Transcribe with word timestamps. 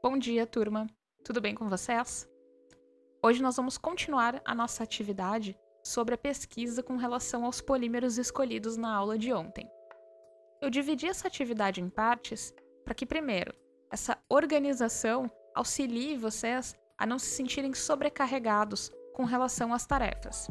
Bom 0.00 0.16
dia, 0.16 0.46
turma. 0.46 0.86
Tudo 1.24 1.40
bem 1.40 1.56
com 1.56 1.68
vocês? 1.68 2.28
Hoje 3.20 3.42
nós 3.42 3.56
vamos 3.56 3.76
continuar 3.76 4.40
a 4.44 4.54
nossa 4.54 4.84
atividade 4.84 5.58
sobre 5.82 6.14
a 6.14 6.18
pesquisa 6.18 6.84
com 6.84 6.96
relação 6.96 7.44
aos 7.44 7.60
polímeros 7.60 8.16
escolhidos 8.16 8.76
na 8.76 8.94
aula 8.94 9.18
de 9.18 9.32
ontem. 9.32 9.68
Eu 10.62 10.70
dividi 10.70 11.08
essa 11.08 11.26
atividade 11.26 11.80
em 11.80 11.90
partes 11.90 12.54
para 12.84 12.94
que, 12.94 13.04
primeiro, 13.04 13.52
essa 13.90 14.16
organização 14.28 15.28
auxilie 15.52 16.16
vocês 16.16 16.76
a 16.96 17.04
não 17.04 17.18
se 17.18 17.30
sentirem 17.30 17.74
sobrecarregados 17.74 18.92
com 19.14 19.24
relação 19.24 19.74
às 19.74 19.84
tarefas. 19.84 20.48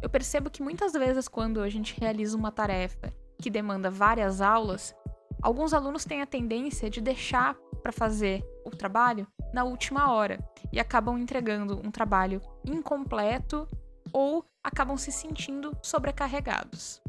Eu 0.00 0.08
percebo 0.08 0.48
que 0.48 0.62
muitas 0.62 0.94
vezes, 0.94 1.28
quando 1.28 1.60
a 1.60 1.68
gente 1.68 2.00
realiza 2.00 2.34
uma 2.34 2.50
tarefa 2.50 3.12
que 3.38 3.50
demanda 3.50 3.90
várias 3.90 4.40
aulas, 4.40 4.94
alguns 5.42 5.74
alunos 5.74 6.06
têm 6.06 6.22
a 6.22 6.26
tendência 6.26 6.88
de 6.88 7.02
deixar 7.02 7.54
para 7.80 7.92
fazer 7.92 8.44
o 8.64 8.70
trabalho 8.70 9.26
na 9.52 9.64
última 9.64 10.12
hora 10.12 10.38
e 10.72 10.78
acabam 10.78 11.18
entregando 11.18 11.80
um 11.84 11.90
trabalho 11.90 12.40
incompleto 12.64 13.66
ou 14.12 14.44
acabam 14.62 14.96
se 14.96 15.10
sentindo 15.10 15.76
sobrecarregados. 15.82 17.00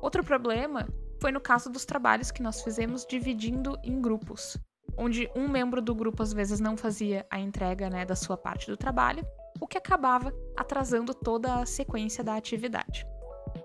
Outro 0.00 0.22
problema 0.22 0.86
foi 1.20 1.32
no 1.32 1.40
caso 1.40 1.70
dos 1.70 1.84
trabalhos 1.84 2.30
que 2.30 2.42
nós 2.42 2.62
fizemos 2.62 3.06
dividindo 3.06 3.78
em 3.82 4.00
grupos, 4.00 4.56
onde 4.96 5.30
um 5.34 5.48
membro 5.48 5.80
do 5.80 5.94
grupo 5.94 6.22
às 6.22 6.32
vezes 6.32 6.60
não 6.60 6.76
fazia 6.76 7.26
a 7.30 7.38
entrega 7.38 7.88
né, 7.90 8.04
da 8.04 8.14
sua 8.14 8.36
parte 8.36 8.66
do 8.66 8.76
trabalho, 8.76 9.26
o 9.60 9.66
que 9.66 9.78
acabava 9.78 10.32
atrasando 10.56 11.14
toda 11.14 11.60
a 11.60 11.66
sequência 11.66 12.22
da 12.22 12.36
atividade. 12.36 13.06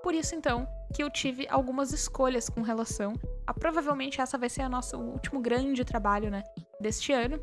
Por 0.01 0.13
isso, 0.15 0.35
então, 0.35 0.67
que 0.93 1.03
eu 1.03 1.09
tive 1.09 1.47
algumas 1.49 1.91
escolhas 1.91 2.49
com 2.49 2.61
relação 2.61 3.13
provavelmente 3.53 4.21
essa 4.21 4.37
vai 4.37 4.49
ser 4.49 4.61
a 4.61 4.69
nosso 4.69 4.97
último 4.97 5.41
grande 5.41 5.83
trabalho, 5.83 6.29
né, 6.29 6.43
deste 6.79 7.11
ano. 7.11 7.39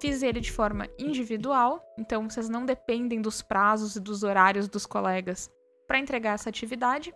Fiz 0.00 0.22
ele 0.22 0.40
de 0.40 0.52
forma 0.52 0.88
individual, 0.98 1.82
então 1.98 2.28
vocês 2.28 2.48
não 2.48 2.66
dependem 2.66 3.22
dos 3.22 3.40
prazos 3.40 3.96
e 3.96 4.00
dos 4.00 4.22
horários 4.22 4.68
dos 4.68 4.84
colegas 4.84 5.50
para 5.86 5.98
entregar 5.98 6.34
essa 6.34 6.50
atividade. 6.50 7.14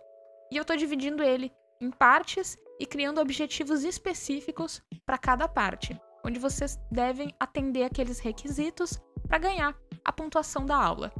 E 0.51 0.57
eu 0.57 0.61
estou 0.61 0.75
dividindo 0.75 1.21
ele 1.21 1.51
em 1.79 1.91
partes 1.91 2.57
e 2.79 2.85
criando 2.85 3.21
objetivos 3.21 3.83
específicos 3.83 4.81
para 5.05 5.17
cada 5.17 5.47
parte, 5.47 5.99
onde 6.25 6.39
vocês 6.39 6.79
devem 6.91 7.33
atender 7.39 7.83
aqueles 7.83 8.19
requisitos 8.19 8.99
para 9.27 9.37
ganhar 9.37 9.77
a 10.03 10.11
pontuação 10.11 10.65
da 10.65 10.75
aula. 10.75 11.11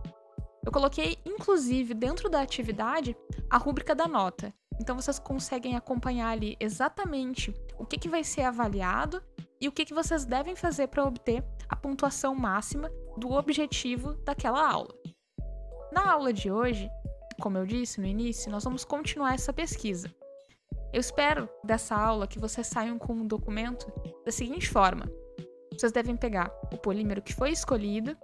Eu 0.66 0.72
coloquei, 0.72 1.18
inclusive, 1.26 1.94
dentro 1.94 2.30
da 2.30 2.42
atividade, 2.42 3.16
a 3.50 3.58
rúbrica 3.58 3.94
da 3.94 4.08
nota. 4.08 4.54
Então 4.80 4.96
vocês 4.96 5.20
conseguem 5.20 5.76
acompanhar 5.76 6.30
ali 6.30 6.56
exatamente 6.60 7.54
o 7.78 7.86
que, 7.86 7.98
que 7.98 8.10
vai 8.10 8.24
ser 8.24 8.44
avaliado 8.44 9.22
e 9.60 9.68
o 9.68 9.72
que, 9.72 9.86
que 9.86 9.94
vocês 9.94 10.26
devem 10.26 10.56
fazer 10.56 10.88
para 10.88 11.04
obter 11.04 11.44
a 11.68 11.76
pontuação 11.76 12.34
máxima 12.34 12.90
do 13.18 13.32
objetivo 13.32 14.14
daquela 14.24 14.66
aula. 14.66 14.94
Na 15.92 16.12
aula 16.12 16.32
de 16.32 16.50
hoje, 16.50 16.90
como 17.42 17.58
eu 17.58 17.66
disse 17.66 18.00
no 18.00 18.08
início, 18.08 18.52
nós 18.52 18.64
vamos 18.64 18.86
continuar 18.86 19.34
essa 19.34 19.52
pesquisa. 19.52 20.14
Eu 20.94 21.00
espero 21.00 21.50
dessa 21.64 21.96
aula 21.96 22.28
que 22.28 22.40
vocês 22.40 22.68
saiam 22.68 22.98
com 22.98 23.14
um 23.14 23.28
documento 23.28 23.92
da 24.26 24.32
seguinte 24.32 24.70
forma: 24.70 25.10
vocês 25.72 25.92
devem 25.92 26.16
pegar 26.16 26.52
o 26.74 26.78
polímero 26.78 27.22
que 27.22 27.34
foi 27.34 27.52
escolhido 27.52 28.18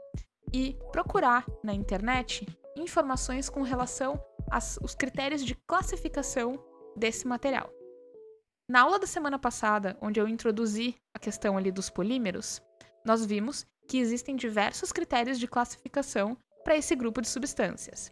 e 0.54 0.78
procurar 0.92 1.46
na 1.64 1.74
internet 1.74 2.46
informações 2.76 3.50
com 3.50 3.62
relação 3.62 4.20
aos 4.52 4.96
critérios 4.96 5.44
de 5.44 5.56
classificação 5.68 6.62
desse 6.96 7.28
material. 7.28 7.70
Na 8.68 8.82
aula 8.82 8.98
da 8.98 9.06
semana 9.06 9.38
passada, 9.38 9.98
onde 10.02 10.20
eu 10.20 10.28
introduzi 10.28 10.96
a 11.14 11.20
questão 11.20 11.58
ali 11.58 11.72
dos 11.72 11.90
polímeros, 11.90 12.62
nós 13.06 13.26
vimos 13.26 13.66
que 13.88 14.00
existem 14.00 14.36
diversos 14.36 14.92
critérios 14.92 15.38
de 15.38 15.48
classificação 15.48 16.36
para 16.64 16.76
esse 16.76 16.96
grupo 16.96 17.22
de 17.22 17.28
substâncias. 17.28 18.12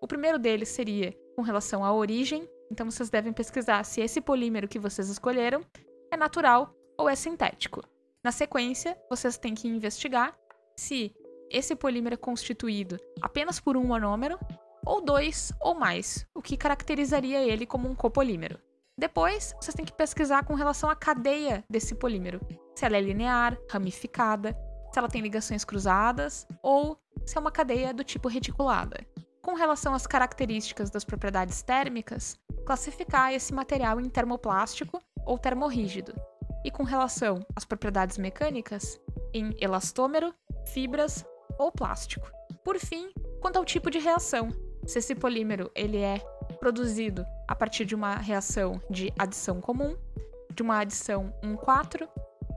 O 0.00 0.08
primeiro 0.08 0.38
deles 0.38 0.68
seria 0.68 1.16
com 1.36 1.42
relação 1.42 1.84
à 1.84 1.92
origem, 1.92 2.48
então 2.70 2.90
vocês 2.90 3.08
devem 3.08 3.32
pesquisar 3.32 3.84
se 3.84 4.00
esse 4.00 4.20
polímero 4.20 4.66
que 4.66 4.78
vocês 4.78 5.08
escolheram 5.08 5.64
é 6.10 6.16
natural 6.16 6.74
ou 6.98 7.08
é 7.08 7.14
sintético. 7.14 7.80
Na 8.22 8.32
sequência, 8.32 8.98
vocês 9.08 9.38
têm 9.38 9.54
que 9.54 9.68
investigar 9.68 10.36
se 10.76 11.14
esse 11.50 11.76
polímero 11.76 12.14
é 12.14 12.18
constituído 12.18 12.98
apenas 13.22 13.60
por 13.60 13.76
um 13.76 13.84
monômero 13.84 14.38
ou 14.86 15.00
dois 15.00 15.52
ou 15.60 15.74
mais, 15.74 16.26
o 16.34 16.42
que 16.42 16.56
caracterizaria 16.56 17.42
ele 17.42 17.66
como 17.66 17.88
um 17.88 17.94
copolímero. 17.94 18.58
Depois, 18.96 19.54
vocês 19.60 19.74
têm 19.74 19.84
que 19.84 19.92
pesquisar 19.92 20.44
com 20.44 20.54
relação 20.54 20.88
à 20.88 20.94
cadeia 20.94 21.64
desse 21.68 21.94
polímero, 21.94 22.40
se 22.74 22.84
ela 22.84 22.96
é 22.96 23.00
linear, 23.00 23.58
ramificada, 23.70 24.56
se 24.92 24.98
ela 24.98 25.08
tem 25.08 25.20
ligações 25.20 25.64
cruzadas 25.64 26.46
ou 26.62 26.96
se 27.26 27.36
é 27.36 27.40
uma 27.40 27.50
cadeia 27.50 27.92
do 27.92 28.04
tipo 28.04 28.28
reticulada. 28.28 29.04
Com 29.42 29.54
relação 29.54 29.94
às 29.94 30.06
características 30.06 30.90
das 30.90 31.04
propriedades 31.04 31.62
térmicas, 31.62 32.38
classificar 32.64 33.32
esse 33.32 33.52
material 33.52 34.00
em 34.00 34.08
termoplástico 34.08 35.02
ou 35.26 35.38
termorrígido. 35.38 36.14
E 36.64 36.70
com 36.70 36.82
relação 36.82 37.44
às 37.54 37.64
propriedades 37.64 38.16
mecânicas, 38.16 38.98
em 39.34 39.54
elastômero, 39.60 40.32
fibras 40.72 41.24
ou 41.58 41.70
plástico. 41.72 42.30
Por 42.64 42.78
fim, 42.78 43.12
quanto 43.40 43.58
ao 43.58 43.64
tipo 43.64 43.90
de 43.90 43.98
reação, 43.98 44.48
se 44.86 44.98
esse 44.98 45.14
polímero 45.14 45.70
ele 45.74 45.98
é 45.98 46.18
produzido 46.58 47.24
a 47.48 47.54
partir 47.54 47.84
de 47.84 47.94
uma 47.94 48.16
reação 48.16 48.80
de 48.90 49.12
adição 49.18 49.60
comum, 49.60 49.96
de 50.52 50.62
uma 50.62 50.80
adição 50.80 51.32
1,4, 51.42 52.08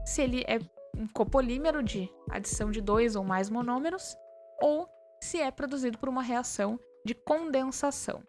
se 0.04 0.22
ele 0.22 0.44
é 0.46 0.58
um 0.96 1.06
copolímero 1.06 1.82
de 1.82 2.10
adição 2.30 2.70
de 2.70 2.80
dois 2.80 3.16
ou 3.16 3.24
mais 3.24 3.48
monômeros, 3.48 4.16
ou 4.60 4.88
se 5.22 5.40
é 5.40 5.50
produzido 5.50 5.98
por 5.98 6.08
uma 6.08 6.22
reação 6.22 6.78
de 7.04 7.14
condensação. 7.14 8.22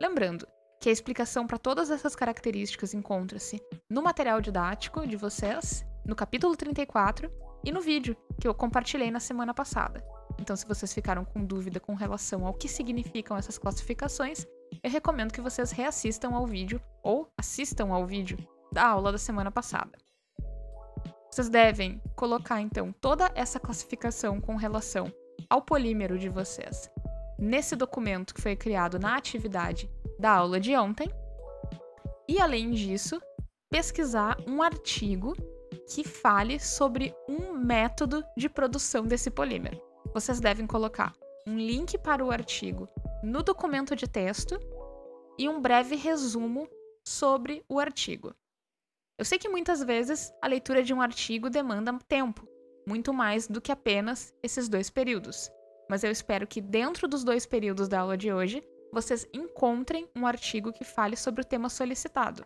Lembrando 0.00 0.46
que 0.80 0.88
a 0.88 0.92
explicação 0.92 1.46
para 1.46 1.58
todas 1.58 1.90
essas 1.90 2.14
características 2.14 2.94
encontra-se 2.94 3.60
no 3.90 4.02
material 4.02 4.40
didático 4.40 5.06
de 5.06 5.16
vocês, 5.16 5.84
no 6.04 6.14
capítulo 6.14 6.54
34, 6.56 7.30
e 7.64 7.72
no 7.72 7.80
vídeo 7.80 8.16
que 8.40 8.46
eu 8.46 8.54
compartilhei 8.54 9.10
na 9.10 9.18
semana 9.18 9.52
passada. 9.52 10.04
Então, 10.38 10.54
se 10.54 10.66
vocês 10.66 10.92
ficaram 10.92 11.24
com 11.24 11.44
dúvida 11.44 11.80
com 11.80 11.94
relação 11.94 12.46
ao 12.46 12.54
que 12.54 12.68
significam 12.68 13.36
essas 13.36 13.58
classificações, 13.58 14.46
eu 14.82 14.90
recomendo 14.90 15.32
que 15.32 15.40
vocês 15.40 15.70
reassistam 15.70 16.34
ao 16.34 16.46
vídeo 16.46 16.80
ou 17.02 17.28
assistam 17.38 17.92
ao 17.92 18.06
vídeo 18.06 18.38
da 18.72 18.86
aula 18.86 19.12
da 19.12 19.18
semana 19.18 19.50
passada. 19.50 19.92
Vocês 21.30 21.48
devem 21.48 22.00
colocar 22.14 22.60
então 22.60 22.92
toda 22.92 23.30
essa 23.34 23.60
classificação 23.60 24.40
com 24.40 24.56
relação 24.56 25.12
ao 25.48 25.62
polímero 25.62 26.18
de 26.18 26.28
vocês 26.28 26.90
nesse 27.38 27.76
documento 27.76 28.34
que 28.34 28.40
foi 28.40 28.56
criado 28.56 28.98
na 28.98 29.16
atividade 29.16 29.90
da 30.18 30.30
aula 30.30 30.58
de 30.58 30.74
ontem. 30.76 31.10
E 32.28 32.40
além 32.40 32.70
disso, 32.70 33.20
pesquisar 33.70 34.36
um 34.46 34.62
artigo 34.62 35.36
que 35.88 36.02
fale 36.02 36.58
sobre 36.58 37.14
um 37.28 37.52
método 37.52 38.24
de 38.36 38.48
produção 38.48 39.04
desse 39.04 39.30
polímero. 39.30 39.80
Vocês 40.16 40.40
devem 40.40 40.66
colocar 40.66 41.14
um 41.46 41.58
link 41.58 41.98
para 41.98 42.24
o 42.24 42.30
artigo 42.30 42.88
no 43.22 43.42
documento 43.42 43.94
de 43.94 44.08
texto 44.08 44.58
e 45.38 45.46
um 45.46 45.60
breve 45.60 45.94
resumo 45.94 46.66
sobre 47.06 47.62
o 47.68 47.78
artigo. 47.78 48.34
Eu 49.18 49.26
sei 49.26 49.38
que 49.38 49.46
muitas 49.46 49.84
vezes 49.84 50.32
a 50.40 50.46
leitura 50.46 50.82
de 50.82 50.94
um 50.94 51.02
artigo 51.02 51.50
demanda 51.50 51.98
tempo, 52.08 52.48
muito 52.88 53.12
mais 53.12 53.46
do 53.46 53.60
que 53.60 53.70
apenas 53.70 54.32
esses 54.42 54.70
dois 54.70 54.88
períodos. 54.88 55.50
Mas 55.86 56.02
eu 56.02 56.10
espero 56.10 56.46
que 56.46 56.62
dentro 56.62 57.06
dos 57.06 57.22
dois 57.22 57.44
períodos 57.44 57.86
da 57.86 58.00
aula 58.00 58.16
de 58.16 58.32
hoje, 58.32 58.66
vocês 58.90 59.28
encontrem 59.34 60.08
um 60.16 60.26
artigo 60.26 60.72
que 60.72 60.82
fale 60.82 61.14
sobre 61.14 61.42
o 61.42 61.46
tema 61.46 61.68
solicitado, 61.68 62.42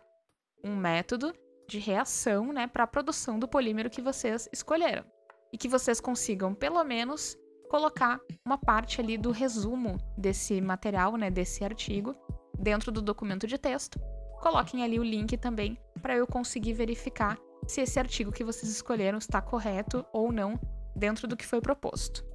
um 0.65 0.75
método 0.75 1.33
de 1.69 1.79
reação 1.79 2.53
né, 2.53 2.67
para 2.67 2.83
a 2.83 2.89
produção 2.89 3.39
do 3.39 3.47
polímero 3.47 3.89
que 3.89 4.03
vocês 4.03 4.49
escolheram. 4.53 5.05
E 5.53 5.59
que 5.59 5.69
vocês 5.69 6.01
consigam, 6.01 6.53
pelo 6.53 6.83
menos, 6.83 7.37
colocar 7.71 8.21
uma 8.45 8.59
parte 8.59 9.01
ali 9.01 9.17
do 9.17 9.31
resumo 9.31 9.97
desse 10.19 10.61
material, 10.61 11.17
né, 11.17 11.31
desse 11.31 11.65
artigo, 11.65 12.17
dentro 12.59 12.91
do 12.91 13.01
documento 13.01 13.47
de 13.47 13.57
texto. 13.57 13.99
Coloquem 14.43 14.83
ali 14.83 14.99
o 14.99 15.05
link 15.05 15.37
também 15.37 15.79
para 16.03 16.17
eu 16.17 16.27
conseguir 16.27 16.73
verificar 16.73 17.39
se 17.69 17.81
esse 17.81 18.01
artigo 18.01 18.33
que 18.33 18.43
vocês 18.43 18.73
escolheram 18.73 19.19
está 19.19 19.41
correto 19.41 20.05
ou 20.13 20.33
não 20.33 20.59
dentro 20.97 21.29
do 21.29 21.37
que 21.37 21.47
foi 21.47 21.61
proposto. 21.61 22.27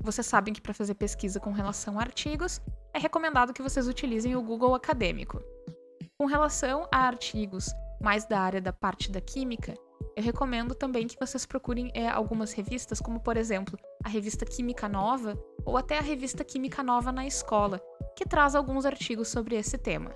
Vocês 0.00 0.26
sabem 0.26 0.54
que 0.54 0.60
para 0.62 0.72
fazer 0.72 0.94
pesquisa 0.94 1.38
com 1.38 1.52
relação 1.52 1.98
a 1.98 2.02
artigos, 2.02 2.62
é 2.94 2.98
recomendado 2.98 3.52
que 3.52 3.62
vocês 3.62 3.86
utilizem 3.86 4.34
o 4.34 4.42
Google 4.42 4.74
Acadêmico. 4.74 5.42
Com 6.16 6.24
relação 6.24 6.88
a 6.90 7.00
artigos 7.00 7.66
mais 8.00 8.24
da 8.24 8.40
área 8.40 8.60
da 8.60 8.72
parte 8.72 9.12
da 9.12 9.20
química, 9.20 9.74
eu 10.18 10.22
recomendo 10.22 10.74
também 10.74 11.06
que 11.06 11.16
vocês 11.16 11.46
procurem 11.46 11.92
é, 11.94 12.08
algumas 12.08 12.52
revistas, 12.52 13.00
como 13.00 13.20
por 13.20 13.36
exemplo 13.36 13.78
a 14.04 14.08
revista 14.08 14.44
Química 14.44 14.88
Nova 14.88 15.40
ou 15.64 15.76
até 15.76 15.96
a 15.96 16.00
revista 16.00 16.42
Química 16.42 16.82
Nova 16.82 17.12
na 17.12 17.24
Escola, 17.24 17.80
que 18.16 18.26
traz 18.26 18.56
alguns 18.56 18.84
artigos 18.84 19.28
sobre 19.28 19.54
esse 19.54 19.78
tema. 19.78 20.10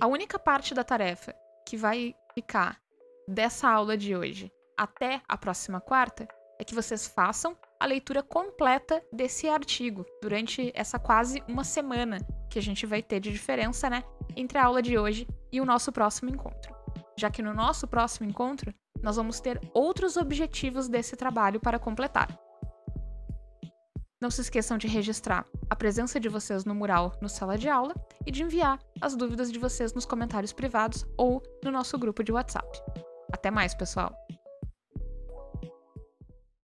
A 0.00 0.06
única 0.06 0.38
parte 0.38 0.72
da 0.72 0.82
tarefa 0.82 1.34
que 1.68 1.76
vai 1.76 2.14
ficar 2.32 2.80
dessa 3.28 3.68
aula 3.68 3.94
de 3.94 4.16
hoje 4.16 4.50
até 4.74 5.20
a 5.28 5.36
próxima 5.36 5.82
quarta 5.82 6.26
é 6.58 6.64
que 6.64 6.74
vocês 6.74 7.06
façam 7.06 7.54
a 7.78 7.84
leitura 7.84 8.22
completa 8.22 9.04
desse 9.12 9.50
artigo 9.50 10.06
durante 10.22 10.72
essa 10.74 10.98
quase 10.98 11.42
uma 11.46 11.62
semana 11.62 12.26
que 12.50 12.58
a 12.58 12.62
gente 12.62 12.84
vai 12.84 13.02
ter 13.02 13.20
de 13.20 13.30
diferença, 13.30 13.88
né, 13.88 14.02
entre 14.36 14.58
a 14.58 14.64
aula 14.64 14.82
de 14.82 14.98
hoje 14.98 15.26
e 15.52 15.60
o 15.60 15.64
nosso 15.64 15.92
próximo 15.92 16.30
encontro. 16.30 16.74
Já 17.16 17.30
que 17.30 17.42
no 17.42 17.54
nosso 17.54 17.86
próximo 17.86 18.28
encontro 18.28 18.74
nós 19.02 19.16
vamos 19.16 19.40
ter 19.40 19.60
outros 19.72 20.16
objetivos 20.16 20.88
desse 20.88 21.16
trabalho 21.16 21.60
para 21.60 21.78
completar. 21.78 22.28
Não 24.20 24.30
se 24.30 24.42
esqueçam 24.42 24.76
de 24.76 24.86
registrar 24.86 25.46
a 25.70 25.74
presença 25.74 26.20
de 26.20 26.28
vocês 26.28 26.66
no 26.66 26.74
mural 26.74 27.12
no 27.22 27.28
sala 27.28 27.56
de 27.56 27.70
aula 27.70 27.94
e 28.26 28.30
de 28.30 28.42
enviar 28.42 28.78
as 29.00 29.16
dúvidas 29.16 29.50
de 29.50 29.58
vocês 29.58 29.94
nos 29.94 30.04
comentários 30.04 30.52
privados 30.52 31.06
ou 31.16 31.42
no 31.64 31.70
nosso 31.70 31.98
grupo 31.98 32.22
de 32.22 32.32
WhatsApp. 32.32 32.68
Até 33.32 33.50
mais, 33.50 33.74
pessoal! 33.74 34.12